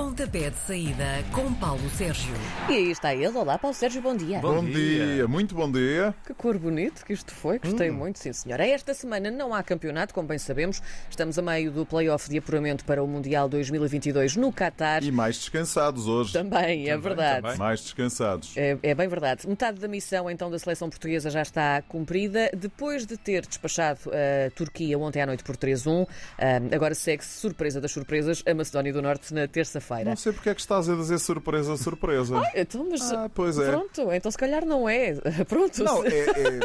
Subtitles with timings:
[0.00, 2.32] Pontapé de saída com Paulo Sérgio.
[2.70, 3.36] E aí está ele.
[3.36, 4.38] Olá, Paulo Sérgio, bom dia.
[4.38, 5.28] Bom, dia.
[5.28, 6.14] muito bom dia.
[6.26, 8.66] Que cor bonito que isto foi, gostei muito, sim senhora.
[8.66, 10.80] Esta semana não há campeonato, como bem sabemos.
[11.10, 15.04] Estamos a meio do play-off de apuramento para o Mundial 2022 no Qatar.
[15.04, 16.32] E mais descansados hoje.
[16.32, 17.42] Também, é verdade.
[17.42, 17.58] também.
[17.58, 18.56] Mais descansados.
[18.56, 19.46] É, é bem verdade.
[19.46, 22.50] Metade da missão então da seleção portuguesa já está cumprida.
[22.56, 26.08] Depois de ter despachado a Turquia ontem à noite por 3-1,
[26.38, 29.89] ah, agora segue-se surpresa das surpresas a Macedónia do Norte na terça-feira.
[30.04, 32.42] Não sei porque é que estás a dizer surpresa, surpresa.
[32.54, 33.68] Então, mas Ah, pois é.
[33.70, 35.14] pronto, então se calhar não é.
[35.48, 35.82] Pronto.
[35.82, 36.60] Não, é, é-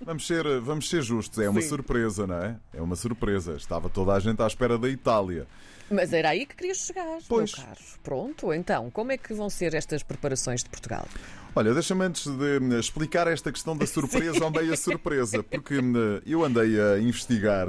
[0.00, 1.68] vamos, ser, vamos ser justos, é uma Sim.
[1.68, 2.56] surpresa, não é?
[2.72, 3.54] É uma surpresa.
[3.56, 5.46] Estava toda a gente à espera da Itália.
[5.90, 7.54] Mas era aí que querias chegar, Pois.
[7.56, 7.78] meu caro.
[8.02, 11.06] Pronto, então, como é que vão ser estas preparações de Portugal?
[11.54, 15.92] Olha, deixa-me antes de hum, explicar esta questão da surpresa ou meia surpresa, porque hum,
[16.26, 17.66] eu andei a investigar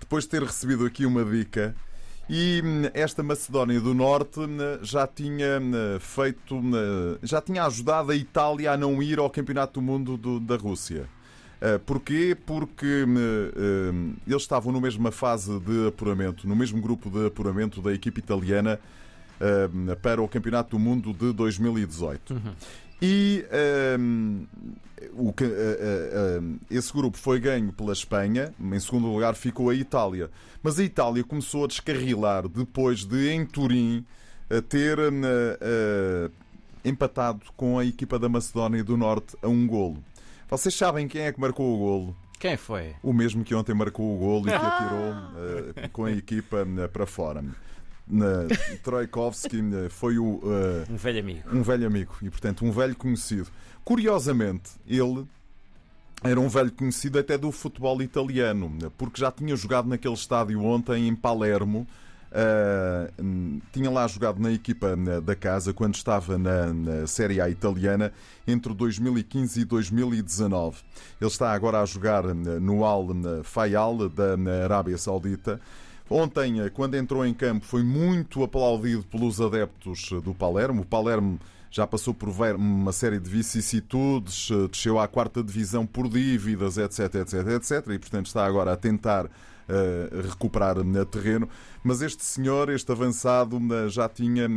[0.00, 1.74] depois de ter recebido aqui uma dica.
[2.28, 6.58] E hum, esta Macedónia do Norte hum, já tinha hum, feito,
[7.22, 11.06] já tinha ajudado a Itália a não ir ao Campeonato do Mundo do- da Rússia.
[11.60, 12.36] Uh, Porquê?
[12.46, 13.06] Porque
[14.26, 18.78] eles estavam na mesma fase de apuramento, no mesmo grupo de apuramento da equipe italiana
[19.72, 22.34] hum, para o Campeonato do Mundo de 2018.
[23.02, 23.44] E
[23.98, 24.46] hum,
[25.12, 29.68] o que- uh, uh, um, esse grupo foi ganho pela Espanha, em segundo lugar ficou
[29.70, 30.30] a Itália.
[30.62, 34.04] Mas a Itália começou a descarrilar depois de, em Turim,
[34.50, 36.30] a ter uh, uh,
[36.84, 40.02] empatado com a equipa da Macedónia do Norte a um golo.
[40.48, 42.16] Vocês sabem quem é que marcou o golo?
[42.38, 42.94] Quem foi?
[43.02, 45.10] O mesmo que ontem marcou o golo e que atirou
[45.86, 47.42] uh, com a equipa uh, para fora.
[48.06, 51.48] Na, uh, foi o, uh, Um velho amigo.
[51.52, 53.48] um velho amigo e, portanto, um velho conhecido.
[53.84, 55.24] Curiosamente, ele
[56.22, 61.08] era um velho conhecido até do futebol italiano, porque já tinha jogado naquele estádio ontem
[61.08, 61.86] em Palermo.
[63.22, 67.48] hum, tinha lá jogado na equipa na- da casa quando estava na, na Série A
[67.48, 68.12] italiana
[68.46, 70.78] entre 2015 e 2019.
[71.20, 73.06] Ele está agora a jogar hum, no Al
[73.44, 74.34] Fayal da
[74.64, 75.60] Arábia Saudita.
[76.08, 80.82] Ontem, eh, quando entrou em campo, foi muito aplaudido pelos adeptos eh, do Palermo.
[80.82, 81.38] O Palermo
[81.74, 87.16] já passou por uma série de vicissitudes, eh, desceu à quarta divisão por dívidas, etc,
[87.16, 89.26] etc, etc, e portanto está agora a tentar
[89.68, 91.48] eh, recuperar eh, terreno.
[91.82, 94.48] Mas este senhor, este avançado, já tinha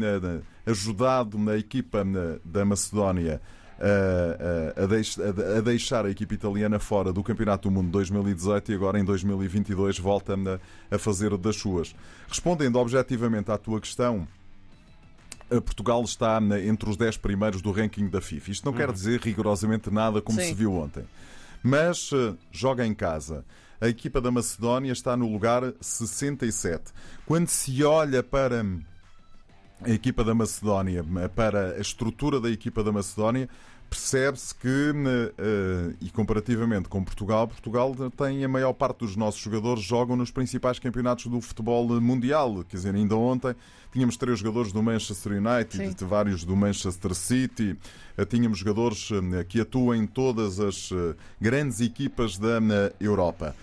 [0.63, 2.05] ajudado na equipa
[2.45, 3.41] da Macedónia
[3.79, 7.89] a, a- a deix- a- a deixar a equipa italiana fora do Campeonato do Mundo
[7.91, 11.95] 2018 e agora em 2022 volta a, a fazer das suas.
[12.27, 14.27] Respondendo objetivamente à tua questão,
[15.49, 18.51] a Portugal está entre os 10 primeiros do ranking da FIFA.
[18.51, 20.47] Isto não quer dizer rigorosamente nada como Sim.
[20.47, 21.03] se viu ontem.
[21.63, 23.45] Mas eh, joga em casa.
[23.79, 26.91] A equipa da Macedónia está no lugar 67.
[27.25, 28.65] Quando se olha para
[29.83, 31.05] a equipa da Macedónia,
[31.35, 33.47] para a estrutura da equipa da Macedónia,
[33.89, 34.67] percebe-se que,
[35.37, 40.29] eh, e comparativamente com Portugal, Portugal tem a maior parte dos nossos jogadores jogam nos
[40.29, 42.65] principais campeonatos do futebol mundial.
[42.67, 43.55] Quer dizer, ainda ontem
[43.91, 46.05] tínhamos três jogadores do Manchester United, Sim.
[46.05, 47.77] vários do Manchester City,
[48.17, 53.55] eh, tínhamos jogadores eh, que atuam em todas as eh, grandes equipas da eh, Europa.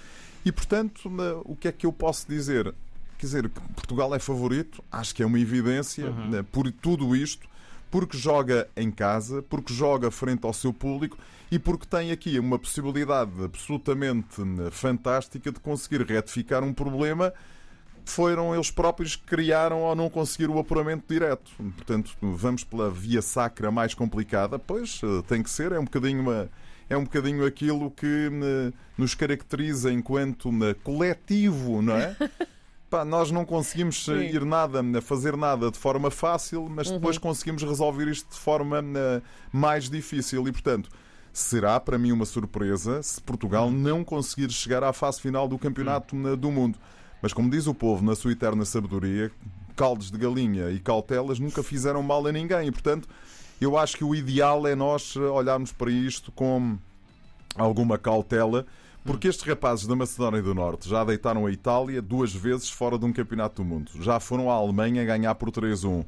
[0.45, 2.75] E, portanto, eh, o que é que eu posso dizer?
[3.25, 7.49] Quer dizer, que Portugal é favorito, acho que é uma evidência, né, por tudo isto,
[7.91, 11.17] porque joga em casa, porque joga frente ao seu público
[11.51, 17.33] e porque tem aqui uma possibilidade absolutamente né, fantástica de conseguir retificar um problema
[18.05, 21.51] que foram eles próprios que criaram ao não conseguir o apuramento direto.
[21.57, 26.21] Portanto, vamos pela via sacra mais complicada, pois eh, tem que ser, é um bocadinho
[26.21, 26.51] uma-
[26.91, 30.51] é um bocadinho aquilo que né, nos caracteriza enquanto
[30.83, 32.15] coletivo, não é?
[32.95, 34.37] Pá, nós não conseguimos eh, Sim.
[34.37, 38.79] ir nada, a fazer nada de forma fácil, mas depois conseguimos resolver isto de forma
[38.79, 39.21] eh,
[39.53, 40.47] mais difícil.
[40.47, 40.89] E, portanto,
[41.33, 46.15] será para mim uma surpresa se Portugal não conseguir chegar à fase final do Campeonato
[46.29, 46.79] eh, do Mundo.
[47.21, 49.33] Mas, como diz o povo na sua eterna sabedoria,
[49.75, 52.69] caldos de galinha e cautelas nunca fizeram mal a ninguém.
[52.69, 53.09] E, portanto,
[53.61, 56.79] eu acho que o ideal é nós eh, olharmos para isto com
[57.57, 58.65] alguma cautela,
[59.05, 63.05] porque estes rapazes da Macedónia do Norte já deitaram a Itália duas vezes fora de
[63.05, 63.91] um campeonato do mundo.
[64.01, 66.07] Já foram à Alemanha ganhar por 3-1.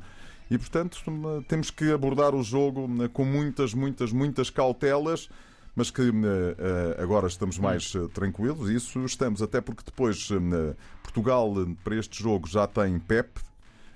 [0.50, 5.28] E, portanto, hum, temos que abordar o jogo hum, com muitas, muitas, muitas cautelas,
[5.74, 8.70] mas que hum, eh, agora estamos mais eh, tranquilos.
[8.70, 11.52] Isso estamos, até porque depois eh, Portugal,
[11.84, 13.40] para este jogo, já tem Pep,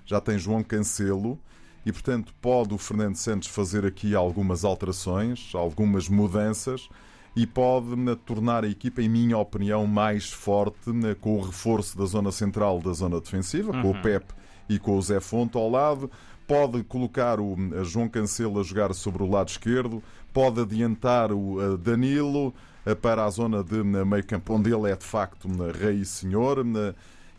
[0.04, 1.38] já tem João Cancelo.
[1.86, 6.90] E, portanto, pode o Fernando Santos fazer aqui algumas alterações, algumas mudanças
[7.34, 11.96] e pode né, tornar a equipa, em minha opinião, mais forte né, com o reforço
[11.96, 14.26] da zona central da zona defensiva, com o Pep
[14.68, 16.10] e com o Zé Fonte ao lado.
[16.46, 22.52] Pode colocar o João Cancelo a jogar sobre o lado esquerdo, pode adiantar o Danilo
[23.00, 26.66] para a zona de meio campo, onde ele é de facto rei e senhor,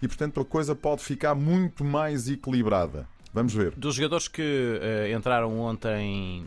[0.02, 3.06] e portanto a coisa pode ficar muito mais equilibrada.
[3.34, 3.74] Vamos ver.
[3.78, 6.46] Dos jogadores que uh, entraram ontem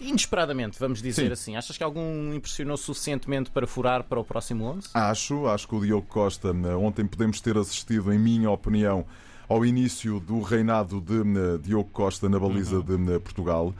[0.00, 1.32] inesperadamente, vamos dizer Sim.
[1.32, 1.56] assim.
[1.56, 4.88] Achas que algum impressionou suficientemente para furar para o próximo 11?
[4.94, 9.04] Acho, acho que o Diogo Costa, ontem podemos ter assistido, em minha opinião,
[9.48, 13.04] ao início do reinado de Diogo Costa na baliza uhum.
[13.06, 13.74] de Portugal.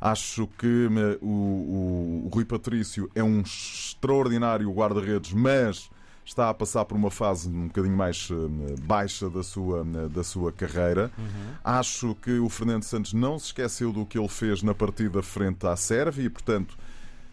[0.00, 0.88] Acho que
[1.20, 5.90] o, o, o Rui Patrício é um extraordinário guarda-redes, mas
[6.24, 10.22] está a passar por uma fase um bocadinho mais eh, baixa da sua, eh, da
[10.22, 11.10] sua carreira.
[11.18, 11.54] Uhum.
[11.64, 15.66] Acho que o Fernando Santos não se esqueceu do que ele fez na partida frente
[15.66, 16.78] à Sérvia e, portanto,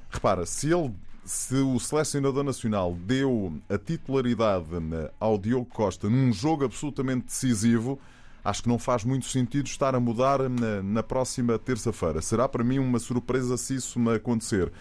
[0.10, 0.94] repara, se ele
[1.28, 8.00] se o selecionador nacional deu a titularidade eh, ao Diogo Costa num jogo absolutamente decisivo,
[8.44, 12.22] acho que não faz muito sentido estar a mudar na, na próxima terça-feira.
[12.22, 14.72] Será para mim uma surpresa se isso me acontecer.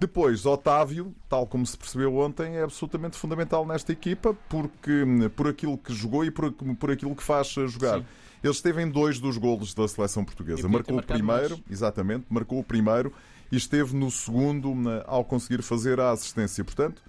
[0.00, 5.04] Depois, Otávio, tal como se percebeu ontem, é absolutamente fundamental nesta equipa porque,
[5.36, 7.98] por aquilo que jogou e por, por aquilo que faz jogar.
[7.98, 8.06] Sim.
[8.42, 10.66] Ele esteve em dois dos golos da seleção portuguesa.
[10.66, 11.62] Marcou o primeiro, mais.
[11.70, 13.12] exatamente, marcou o primeiro
[13.52, 14.72] e esteve no segundo
[15.06, 16.64] ao conseguir fazer a assistência.
[16.64, 17.02] Portanto,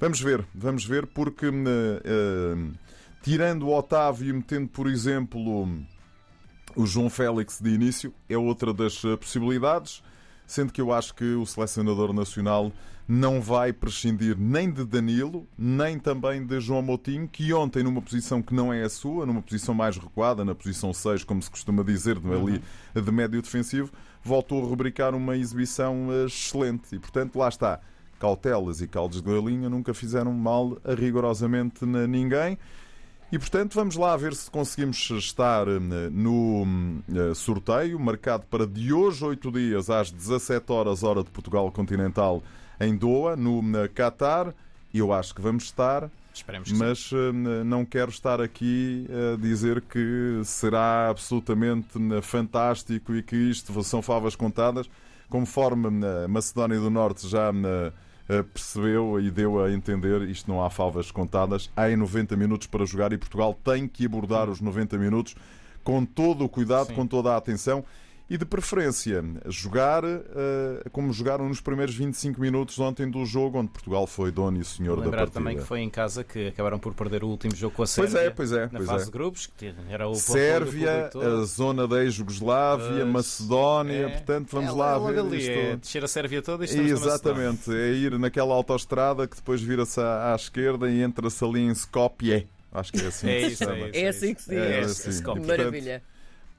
[0.00, 2.72] vamos ver, vamos ver, porque uh, uh,
[3.22, 5.68] tirando o Otávio e metendo, por exemplo,
[6.74, 10.02] o João Félix de início, é outra das eh, possibilidades
[10.46, 12.72] sendo que eu acho que o selecionador nacional
[13.06, 18.40] não vai prescindir nem de Danilo, nem também de João Moutinho, que ontem, numa posição
[18.40, 21.82] que não é a sua, numa posição mais recuada, na posição 6, como se costuma
[21.82, 22.62] dizer, ali,
[22.94, 23.90] de médio defensivo,
[24.22, 26.94] voltou a rubricar uma exibição eh, excelente.
[26.94, 27.80] E, portanto, lá está.
[28.18, 32.56] Cautelas e caldos de galinha nunca fizeram mal a rigorosamente ninguém.
[33.32, 35.80] E portanto, vamos lá ver se conseguimos estar eh,
[36.10, 41.72] no eh, sorteio, marcado para de hoje, 8 dias, às 17 horas, hora de Portugal
[41.72, 42.42] Continental,
[42.78, 43.62] em Doha, no
[43.94, 44.52] Qatar.
[44.92, 46.10] Eu acho que vamos estar.
[46.34, 47.16] Esperemos mas sim.
[47.16, 54.02] Eh, não quero estar aqui a dizer que será absolutamente fantástico e que isto são
[54.02, 54.90] favas contadas,
[55.30, 57.50] conforme a Macedónia do Norte já
[58.40, 61.68] percebeu e deu a entender isto não há favas contadas.
[61.76, 65.34] Há em 90 minutos para jogar e Portugal tem que abordar os 90 minutos
[65.82, 66.94] com todo o cuidado, Sim.
[66.94, 67.84] com toda a atenção
[68.32, 70.18] e de preferência jogar uh,
[70.90, 74.96] como jogaram nos primeiros 25 minutos ontem do jogo, onde Portugal foi dono e senhor
[75.02, 75.32] da partida.
[75.32, 78.32] também que foi em casa que acabaram por perder o último jogo com a Sérvia.
[78.34, 78.72] Pois é, pois é.
[78.72, 79.04] Na pois fase é.
[79.04, 84.72] de grupos, que era o Sérvia, a zona da ex-Jugoslávia, Macedónia, é, portanto vamos é,
[84.72, 85.18] lá ver.
[85.18, 85.50] Ali, isto.
[85.50, 90.32] É descer a Sérvia toda e Exatamente, é ir naquela autoestrada que depois vira-se à,
[90.32, 92.48] à esquerda e entra-se ali em Skopje.
[92.72, 93.88] Acho que é assim é que se chama.
[93.92, 94.58] É, é assim que se diz.
[94.58, 95.22] É, assim.
[95.46, 96.02] Maravilha.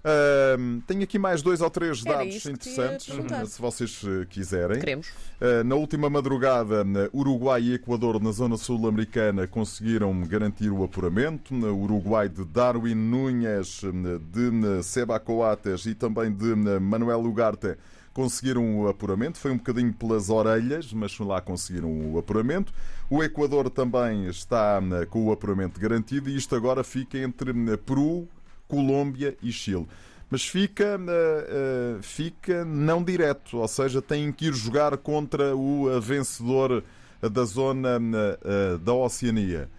[0.04, 3.08] Uh, tenho aqui mais dois ou três Era dados interessantes,
[3.48, 4.80] se vocês eh, quiserem.
[4.80, 5.08] Queremos.
[5.40, 11.54] Uh, na última madrugada, Uruguai e Equador, na zona sul-americana, conseguiram garantir o apuramento.
[11.54, 17.78] No Uruguai de Darwin Núñez, de Seba Coates e também de Manuel Ugarte
[18.14, 19.38] conseguiram o apuramento.
[19.38, 22.74] Foi um bocadinho pelas orelhas, mas lá conseguiram o apuramento.
[23.10, 28.28] O Equador também está com o apuramento garantido e isto agora fica entre Peru
[28.74, 29.88] Colômbia e Chile.
[30.30, 36.02] Mas fica, uh, uh, fica não direto, ou seja, tem que ir jogar contra o
[36.02, 36.84] vencedor
[37.22, 38.00] da zona
[38.82, 39.70] da Oceania.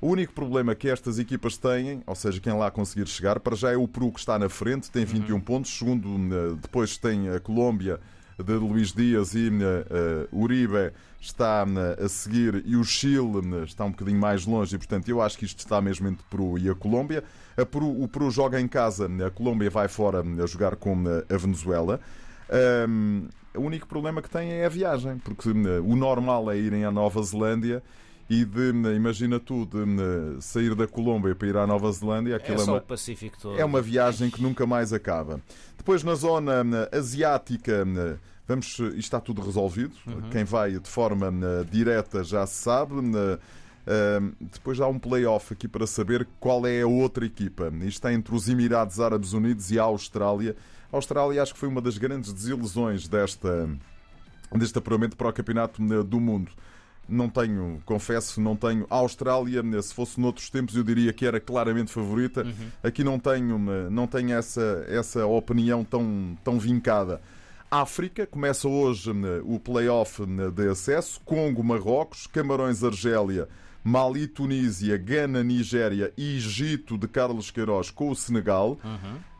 [0.00, 3.72] O único problema que estas equipas têm, ou seja, quem lá conseguir chegar, para já
[3.72, 5.40] é o Peru que está na frente, tem 21 uhum.
[5.40, 5.76] pontos.
[5.76, 7.98] Segundo, depois tem a Colômbia
[8.42, 13.90] de Luís Dias e uh, Uribe está uh, a seguir e o Chile está um
[13.90, 16.74] bocadinho mais longe e, portanto, eu acho que isto está mesmo entre Peru e a
[16.74, 17.22] Colômbia.
[17.56, 21.36] A Peru, o Peru joga em casa, a Colômbia vai fora a jogar com a
[21.36, 22.00] Venezuela.
[22.88, 26.90] Um, o único problema que tem é a viagem, porque o normal é irem à
[26.90, 27.82] Nova Zelândia
[28.28, 32.62] e de, imagina tu, de sair da Colômbia para ir à Nova Zelândia, aquilo é,
[32.62, 33.60] é, uma, Pacífico todo.
[33.60, 35.40] é uma viagem que nunca mais acaba.
[35.76, 37.86] Depois na zona asiática,
[38.48, 39.94] vamos, isto está tudo resolvido.
[40.06, 40.30] Uhum.
[40.30, 41.30] Quem vai de forma
[41.70, 42.94] direta já se sabe.
[44.40, 47.70] depois há um play-off aqui para saber qual é a outra equipa.
[47.76, 50.56] Isto está entre os Emirados Árabes Unidos e a Austrália.
[50.90, 53.68] A Austrália acho que foi uma das grandes desilusões desta,
[54.54, 56.50] deste apuramento para o Campeonato do Mundo.
[57.08, 58.86] Não tenho, confesso, não tenho.
[58.88, 62.42] A Austrália, se fosse noutros tempos, eu diria que era claramente favorita.
[62.44, 62.70] Uhum.
[62.82, 63.58] Aqui não tenho,
[63.90, 67.20] não tenho essa, essa opinião tão, tão vincada.
[67.70, 69.10] África, começa hoje
[69.44, 70.22] o play-off
[70.54, 73.48] de acesso: Congo, Marrocos, Camarões, Argélia,
[73.82, 78.78] Mali, Tunísia, Gana, Nigéria e Egito de Carlos Queiroz com o Senegal.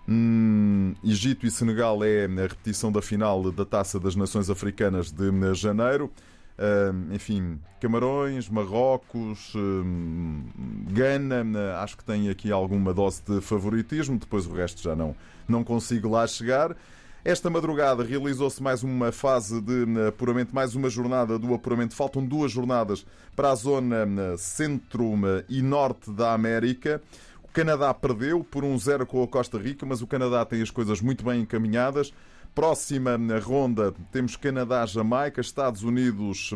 [0.06, 5.54] Hum, Egito e Senegal é a repetição da final da Taça das Nações Africanas de
[5.54, 6.10] janeiro.
[6.56, 10.44] Hum, enfim, Camarões, Marrocos, hum,
[10.90, 11.44] Gana,
[11.82, 15.16] acho que tem aqui alguma dose de favoritismo, depois o resto já não,
[15.48, 16.76] não consigo lá chegar.
[17.24, 21.94] Esta madrugada realizou-se mais uma fase de apuramento, mais uma jornada do apuramento.
[21.94, 24.06] Faltam duas jornadas para a zona
[24.36, 25.14] centro
[25.48, 27.02] e norte da América.
[27.42, 30.70] O Canadá perdeu por um zero com a Costa Rica, mas o Canadá tem as
[30.70, 32.12] coisas muito bem encaminhadas.
[32.54, 36.50] Próxima ronda temos Canadá-Jamaica, Estados Unidos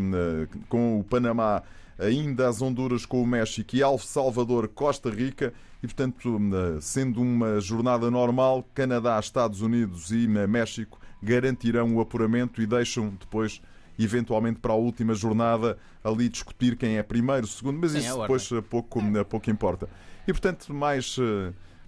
[0.68, 1.62] com o Panamá,
[1.98, 5.52] ainda as Honduras com o México e El Salvador, Costa Rica.
[5.82, 6.40] E, portanto,
[6.80, 13.60] sendo uma jornada normal, Canadá, Estados Unidos e México garantirão o apuramento e deixam depois,
[13.98, 18.18] eventualmente, para a última jornada ali discutir quem é primeiro, segundo, mas Sim, isso é
[18.18, 19.88] a depois pouco, pouco importa.
[20.26, 21.16] E, portanto, mais,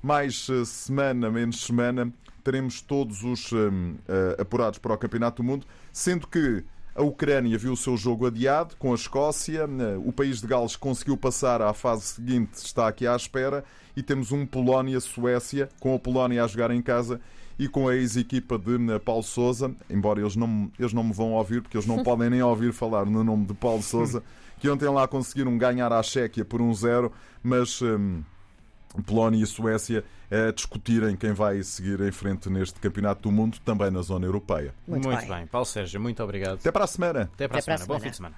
[0.02, 5.66] mais semana, menos semana, teremos todos os um, uh, apurados para o Campeonato do Mundo,
[5.92, 6.64] sendo que
[6.94, 9.68] a Ucrânia viu o seu jogo adiado com a Escócia,
[10.04, 13.64] o país de Gales conseguiu passar à fase seguinte, está aqui à espera,
[13.96, 17.20] e temos um Polónia-Suécia, com a Polónia a jogar em casa
[17.58, 21.62] e com a ex-equipa de Paulo Sousa, embora eles não, eles não me vão ouvir,
[21.62, 24.22] porque eles não podem nem ouvir falar no nome de Paulo Sousa,
[24.58, 27.80] que ontem lá conseguiram ganhar à Chequia por um zero, mas.
[29.06, 33.90] Polónia e Suécia a discutirem quem vai seguir em frente neste Campeonato do Mundo, também
[33.90, 34.72] na zona europeia.
[34.86, 35.28] Muito, muito bem.
[35.28, 35.46] bem.
[35.46, 36.54] Paulo Sérgio, muito obrigado.
[36.54, 37.30] Até para a semana.
[37.32, 37.86] Até para, Até a, semana.
[37.86, 37.98] para a semana.
[37.98, 38.36] Bom fim de semana.